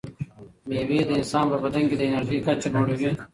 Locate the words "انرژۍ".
2.07-2.39